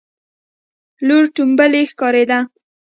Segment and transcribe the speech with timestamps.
[1.07, 2.39] لور ټومبلی ښکارېده.